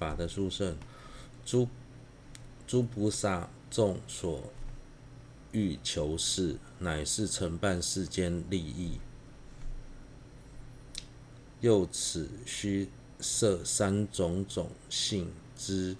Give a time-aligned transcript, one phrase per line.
[0.00, 0.74] 法的殊胜，
[1.44, 1.68] 诸
[2.66, 4.42] 诸菩萨众所
[5.52, 8.98] 欲求事，乃是承办世间利益。
[11.60, 12.88] 又此须
[13.20, 15.94] 设三种种性之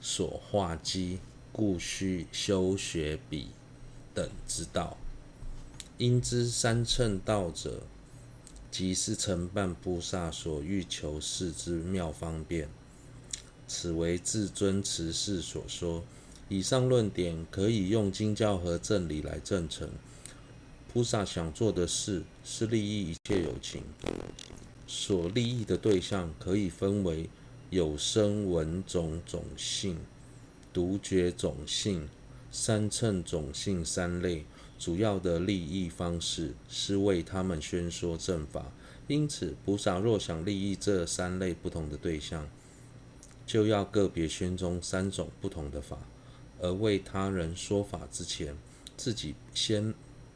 [0.00, 1.18] 所化机，
[1.52, 3.48] 故须修学彼
[4.14, 4.96] 等之道。
[5.98, 7.82] 应知三乘道者，
[8.70, 12.70] 即是承办菩萨所欲求事之妙方便。
[13.68, 16.02] 此为至尊持世所说。
[16.48, 19.88] 以上论点可以用经教和正理来证成。
[20.90, 23.82] 菩萨想做的事是利益一切有情。
[24.86, 27.28] 所利益的对象可以分为
[27.68, 29.98] 有声闻种种性、
[30.72, 32.08] 独觉种性、
[32.50, 34.46] 三乘种性三类。
[34.78, 38.72] 主要的利益方式是为他们宣说正法。
[39.08, 42.48] 因此，菩萨若想利益这三类不同的对象，
[43.48, 45.98] 就要个别宣宗三种不同的法。
[46.60, 48.56] 而为他人说法之前，
[48.96, 49.94] 自己先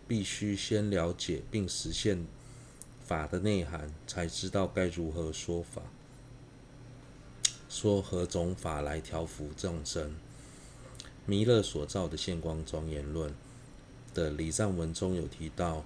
[0.09, 2.27] 必须先了解并实现。
[3.05, 5.83] 法的内涵，才知道该如何说法，
[7.69, 10.15] 说何种法来调伏众生。
[11.27, 13.35] 弥勒所造的现光庄严论
[14.15, 15.85] 的礼赞文中有提到：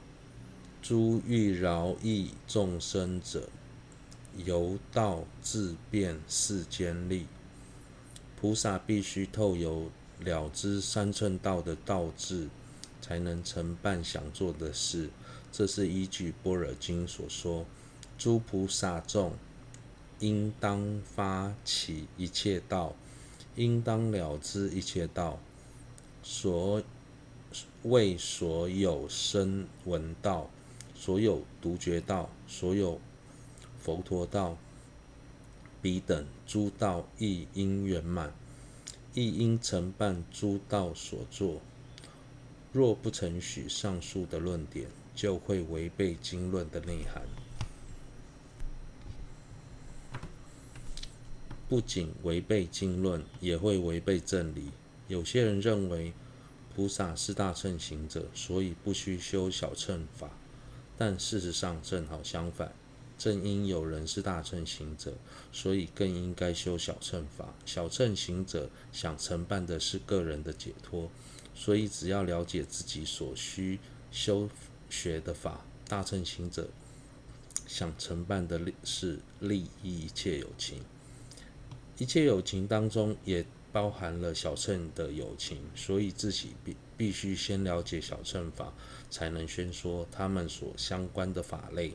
[0.82, 3.48] 诸欲饶益众生者，
[4.44, 7.26] 由道自变世间力。
[8.38, 12.48] 菩萨必须透由了知三寸道的道智，
[13.00, 15.08] 才能承办想做的事。
[15.50, 17.64] 这是依据《般若经》所说
[18.18, 19.32] ：“诸菩萨众，
[20.18, 22.94] 应当发起一切道，
[23.54, 25.38] 应当了知一切道。
[26.22, 26.82] 所
[27.84, 30.50] 谓所有声闻道，
[30.94, 33.00] 所有独觉道，所有
[33.86, 34.58] 佛陀道，
[35.80, 38.34] 彼等诸道亦应圆满，
[39.14, 41.62] 亦应承办诸道所作。
[42.72, 47.22] 若不承许上述的论点。”就会违背经论的内涵，
[51.70, 54.72] 不仅违背经论，也会违背正理。
[55.08, 56.12] 有些人认为
[56.74, 60.28] 菩萨是大乘行者，所以不需修小乘法，
[60.98, 62.74] 但事实上正好相反。
[63.18, 65.14] 正因有人是大乘行者，
[65.52, 67.54] 所以更应该修小乘法。
[67.64, 71.10] 小乘行者想承办的是个人的解脱，
[71.54, 73.78] 所以只要了解自己所需
[74.10, 74.48] 修。
[74.88, 76.68] 学的法，大乘行者
[77.66, 80.80] 想承办的是利益一切有情，
[81.98, 88.72] 一切有情当中也包含了小乘的有情，所以自己必必须先了解小乘法，
[89.10, 91.92] 才能宣说他们所相关的法类。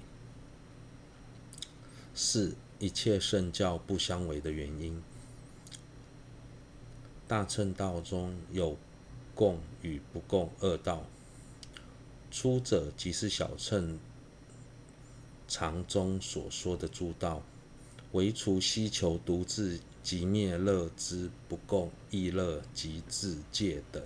[2.14, 5.02] 四、一切圣教不相违的原因，
[7.28, 8.78] 大乘道中有
[9.34, 11.06] 共与不共二道。
[12.30, 14.00] 初者即是小乘
[15.48, 17.44] 常中所说的诸道，
[18.12, 24.02] 唯除希求独自即灭乐之不共异乐及自戒等，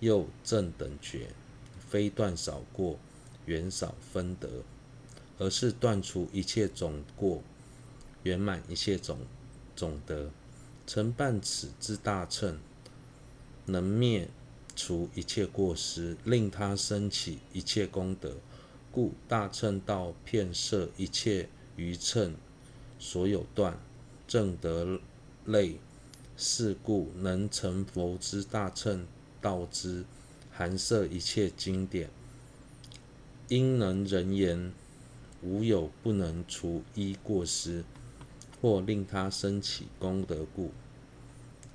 [0.00, 1.30] 又正等觉，
[1.88, 2.98] 非断少过，
[3.46, 4.62] 缘少分得，
[5.38, 7.42] 而是断除一切种过，
[8.22, 9.18] 圆满一切种
[9.76, 10.30] 种德，
[10.86, 12.58] 承办此之大乘，
[13.66, 14.28] 能灭。
[14.80, 18.36] 除一切过失，令他生起一切功德，
[18.92, 22.36] 故大乘道遍摄一切余乘
[22.96, 23.76] 所有断
[24.28, 25.00] 正德
[25.44, 25.80] 类，
[26.36, 29.04] 是故能成佛之大乘
[29.40, 30.04] 道之
[30.52, 32.08] 含摄一切经典，
[33.48, 34.72] 因能人言
[35.42, 37.84] 无有不能除一过失，
[38.60, 40.72] 或令他生起功德故，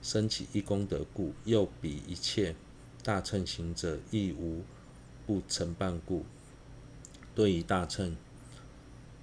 [0.02, 2.56] 生起一功德故，又比一切。
[3.04, 4.62] 大乘行者亦无
[5.28, 6.24] 不承办故。
[7.36, 8.16] 对于大乘，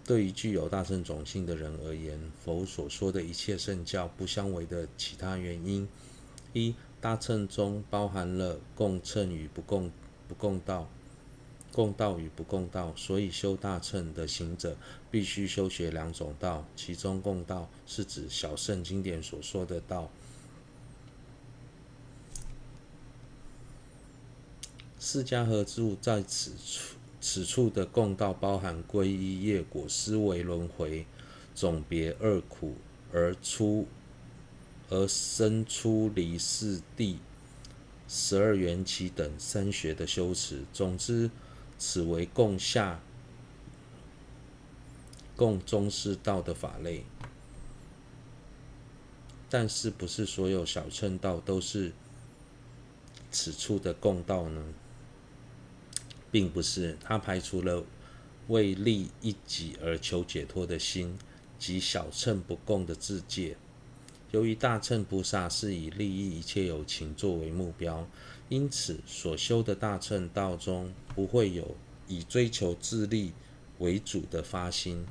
[0.04, 5.88] 对于具有大乘种性的人而言，佛所说的一切圣教不相违的其他原因：
[6.53, 9.91] 一、大乘中包含了共乘与不共
[10.28, 10.88] 不共道，
[11.72, 14.76] 共道与不共道，所以修大乘的行者
[15.10, 20.10] 必须修学两种道，其中共道是指小乘经典所说的道。
[24.98, 31.06] 释迦合著在此处此处的共道包含皈依业果、思维轮回、
[31.54, 32.74] 总别二苦
[33.12, 33.86] 而出
[34.90, 37.18] 而生出离四地、
[38.08, 40.64] 十二缘起等三学的修持。
[40.72, 41.30] 总之，
[41.80, 43.00] 此为共下
[45.34, 47.04] 共中士道的法类。
[49.48, 51.92] 但是不是所有小乘道都是
[53.30, 54.62] 此处的共道呢？
[56.30, 57.82] 并不是，他排除了
[58.48, 61.18] 为利一己而求解脱的心
[61.59, 63.56] 及小乘不共的自戒。
[64.30, 68.06] 由于大乘菩萨是以利益一切有情作为目标，
[68.50, 71.74] 因此所修的大乘道中不会有
[72.06, 73.32] 以追求自利
[73.78, 75.06] 为主的发心。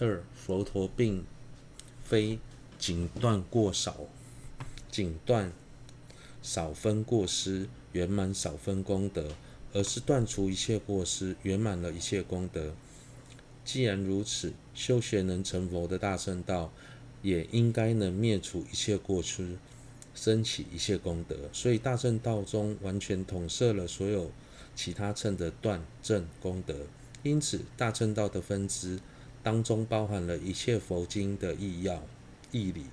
[0.00, 1.24] 二、佛陀并
[2.02, 2.40] 非
[2.78, 4.08] 仅断过少，
[4.90, 5.52] 仅断
[6.42, 9.28] 少分过失，圆满少分功德。
[9.76, 12.76] 而是断除一切过失，圆满了一切功德。
[13.64, 16.72] 既然如此，修学能成佛的大乘道，
[17.22, 19.56] 也应该能灭除一切过失，
[20.14, 21.36] 升起一切功德。
[21.52, 24.30] 所以大乘道中完全统摄了所有
[24.74, 26.74] 其他乘的断正功德。
[27.22, 29.00] 因此，大乘道的分支
[29.42, 32.02] 当中包含了一切佛经的义要
[32.52, 32.84] 义理，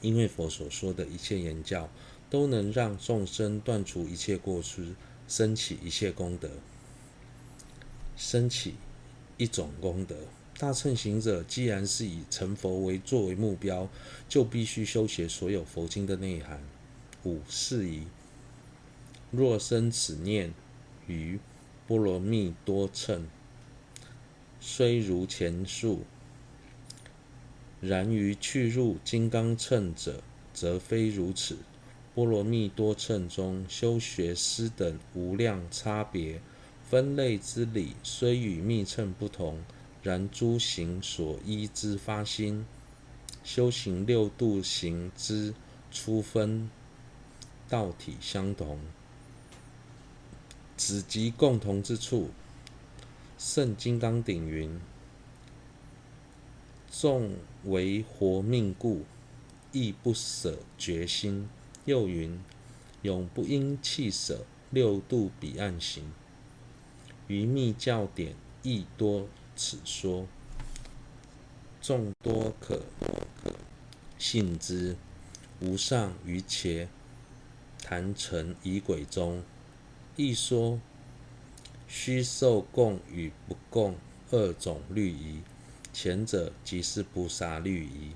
[0.00, 1.88] 因为佛所说的一切言教，
[2.28, 4.94] 都能让众生断除一切过失。
[5.26, 6.50] 生起一切功德，
[8.14, 8.74] 生起
[9.38, 10.14] 一种功德。
[10.56, 13.88] 大乘行者既然是以成佛为作为目标，
[14.28, 16.60] 就必须修学所有佛经的内涵。
[17.24, 18.04] 五是以
[19.30, 20.54] 若生此念
[21.06, 21.40] 于
[21.86, 23.26] 波罗蜜多乘，
[24.60, 26.04] 虽如前述；
[27.80, 30.22] 然于去入金刚乘者，
[30.52, 31.58] 则非如此。
[32.14, 36.40] 波罗蜜多乘中修学师等无量差别
[36.88, 39.58] 分类之理，虽与密乘不同，
[40.04, 42.66] 然诸行所依之发心，
[43.42, 45.54] 修行六度行之
[45.90, 46.68] 初分
[47.70, 48.78] 道体相同，
[50.76, 52.28] 此即共同之处。
[53.38, 54.78] 圣金刚顶云
[56.90, 59.06] ：“纵为活命故，
[59.72, 61.48] 亦不舍决心。”
[61.86, 62.38] 又云
[63.00, 66.12] ：“永不应弃舍六度彼岸行。”
[67.26, 70.26] 于密教典亦多此说，
[71.80, 72.82] 众多可
[74.18, 74.96] 信之。
[75.60, 76.88] 无上瑜伽
[77.82, 79.42] 坛城仪轨中
[80.16, 80.80] 亦说，
[81.86, 83.96] 须受供与不供
[84.30, 85.40] 二种律仪，
[85.92, 88.12] 前者即是菩萨律仪。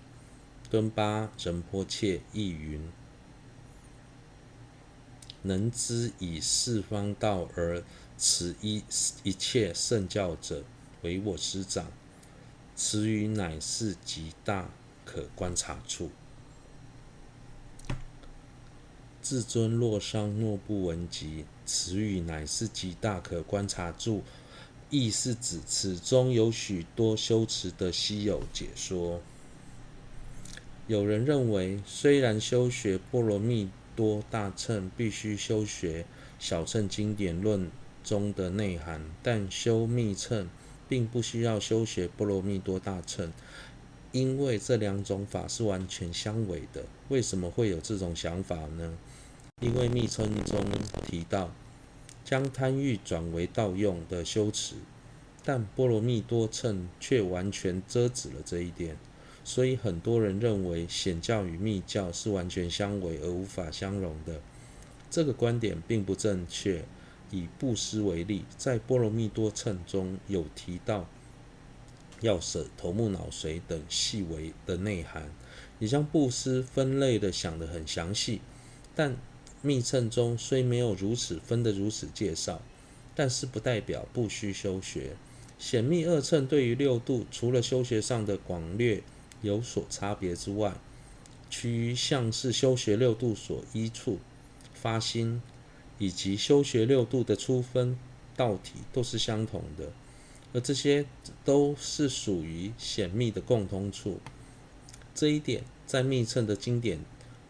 [0.68, 2.90] 敦巴仁波切亦云。
[5.42, 7.82] 能知以四方道而
[8.18, 8.82] 持一
[9.22, 10.64] 一切圣教者，
[11.02, 11.86] 为我师长。
[12.74, 14.70] 此语乃是极大
[15.04, 16.10] 可观察处。
[19.22, 24.22] 至尊洛桑若不闻及，此语乃是极大可观察处，
[24.90, 29.20] 意是指此中有许多修持的稀有解说。
[30.86, 33.70] 有人认为，虽然修学波罗蜜。
[33.96, 36.06] 多大乘必须修学
[36.38, 37.68] 小乘经典论
[38.04, 40.48] 中的内涵，但修密乘
[40.88, 43.32] 并不需要修学波罗蜜多大乘，
[44.12, 46.84] 因为这两种法是完全相违的。
[47.08, 48.96] 为什么会有这种想法呢？
[49.60, 50.64] 因为密称中
[51.06, 51.52] 提到
[52.24, 54.76] 将贪欲转为盗用的修持，
[55.44, 58.96] 但波罗蜜多乘却完全遮止了这一点。
[59.44, 64.40] 所以很多人认为显教与密教是完全相违而无法相容的，
[65.10, 66.84] 这个观点并不正确。
[67.30, 71.06] 以布施为例，在波罗蜜多乘中有提到
[72.20, 75.30] 要舍头目脑髓等细微的内涵，
[75.78, 78.40] 也将布施分类的想得很详细。
[78.94, 79.16] 但
[79.62, 82.60] 密乘中虽没有如此分得如此介绍，
[83.14, 85.16] 但是不代表不需修学。
[85.58, 89.02] 显密二乘对于六度，除了修学上的广略。
[89.40, 90.74] 有所差别之外，
[91.48, 94.18] 其余像是修学六度所依处
[94.74, 95.40] 发心，
[95.98, 97.98] 以及修学六度的初分
[98.36, 99.92] 道体都是相同的，
[100.52, 101.04] 而这些
[101.44, 104.18] 都是属于显密的共通处。
[105.14, 106.98] 这一点在密乘的经典《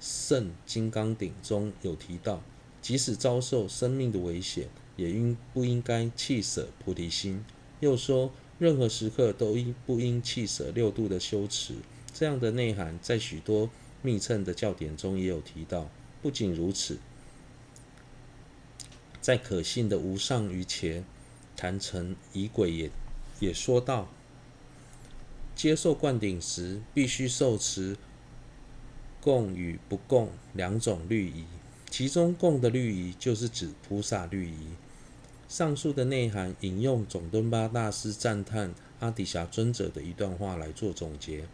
[0.00, 2.42] 圣金刚顶》中有提到，
[2.80, 7.44] 即使遭受生命的危险，也应不应该弃舍菩提心。
[7.80, 8.32] 又说。
[8.60, 11.74] 任何时刻都应不应弃舍六度的修持，
[12.12, 13.70] 这样的内涵在许多
[14.02, 15.88] 密乘的教典中也有提到。
[16.20, 16.98] 不仅如此，
[19.28, 21.04] 在可信的无上瑜伽
[21.54, 22.90] 坛城仪轨也
[23.40, 24.08] 也说到，
[25.54, 27.98] 接受灌顶时必须受持
[29.20, 31.44] 供与不供两种律仪，
[31.90, 34.68] 其中供的律仪就是指菩萨律仪。
[35.46, 41.44] 上述的内涵引用总敦巴大师赞叹阿底峡尊者的一段话来做总结：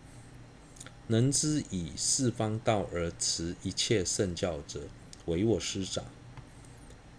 [1.09, 4.83] 能知以四方道而持一切圣教者，
[5.26, 6.04] 为我师长。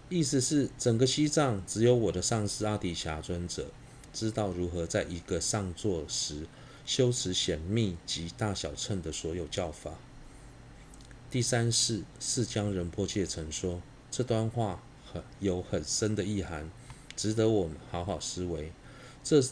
[0.07, 3.71] 意思是，整个西藏只有我的上师阿底峡尊者
[4.13, 6.45] 知道如何在一个上座时
[6.85, 9.91] 修持显密及大小乘的所有教法。
[11.31, 13.81] 第三世，释迦仁波切曾说，
[14.11, 16.69] 这段话很有很深的意涵，
[17.15, 18.71] 值得我们好好思维。
[19.23, 19.43] 这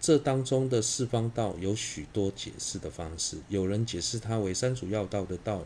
[0.00, 5.62] 这当中的四方道有许多解释的方式，有人解释它为三主要道的道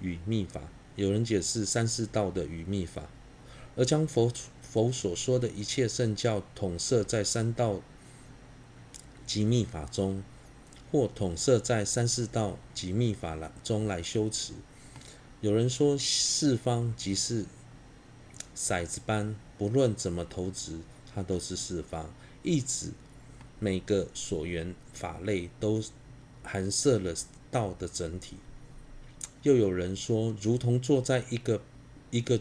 [0.00, 0.60] 与密法。
[0.96, 3.02] 有人解释三世道的与密法，
[3.76, 4.32] 而将佛
[4.62, 7.80] 佛所说的一切圣教统摄在三道
[9.26, 10.22] 及密法中，
[10.92, 14.52] 或统摄在三世道及密法了中来修持。
[15.40, 17.44] 有人说四方即是
[18.56, 20.78] 骰子般，不论怎么投掷，
[21.14, 22.08] 它都是四方，
[22.42, 22.92] 意指
[23.58, 25.82] 每个所缘法类都
[26.42, 27.14] 含摄了
[27.50, 28.36] 道的整体。
[29.44, 31.62] 又有人说，如同坐在一个
[32.10, 32.40] 一个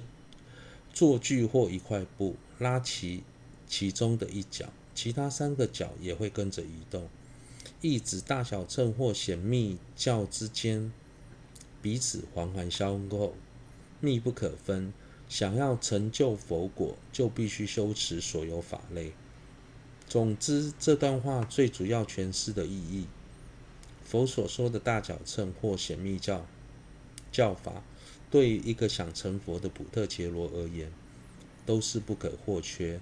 [0.93, 3.23] 坐具或一块布，拉起
[3.67, 7.07] 其中的一角，其他三个角也会跟着移动。
[7.81, 10.93] 意指大小乘或显密教之间
[11.81, 13.35] 彼此环环相扣，
[13.99, 14.93] 密不可分。
[15.27, 19.11] 想要成就佛果，就必须修持所有法类。
[20.07, 23.07] 总之，这段话最主要诠释的意义，
[24.05, 26.45] 佛所说的大小乘或显密教。
[27.33, 27.83] 教法
[28.31, 30.89] 对于一个想成佛的普特杰罗而言，
[31.65, 32.99] 都是不可或缺，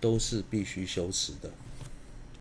[0.00, 1.50] 都是必须修持的。